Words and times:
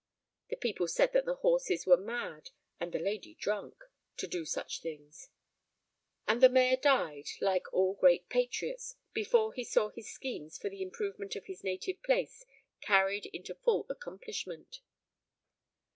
The 0.49 0.55
people 0.55 0.87
said 0.87 1.13
that 1.13 1.25
the 1.25 1.35
horses 1.35 1.85
were 1.85 1.95
mad 1.95 2.49
and 2.79 2.91
the 2.91 2.97
lady 2.97 3.35
drunk, 3.35 3.83
to 4.17 4.25
do 4.25 4.45
such 4.45 4.81
things; 4.81 5.29
and 6.27 6.41
the 6.41 6.49
mayor 6.49 6.75
died, 6.75 7.27
like 7.39 7.71
all 7.71 7.93
great 7.93 8.27
patriots, 8.27 8.95
before 9.13 9.53
he 9.53 9.63
saw 9.63 9.89
his 9.89 10.11
schemes 10.11 10.57
for 10.57 10.71
the 10.71 10.81
improvement 10.81 11.35
of 11.35 11.45
his 11.45 11.63
native 11.63 12.01
place 12.01 12.47
carried 12.81 13.27
into 13.27 13.53
full 13.53 13.85
accomplishment. 13.91 14.79